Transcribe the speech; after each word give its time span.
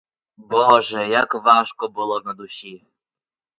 Боже, 0.37 1.07
як 1.07 1.35
важко 1.35 1.87
було 1.87 2.21
на 2.25 2.33
душі! 2.33 2.83